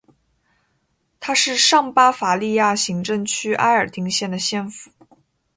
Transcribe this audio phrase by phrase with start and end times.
[1.19, 4.89] 它是上巴伐利亚行政区埃尔丁县的县府。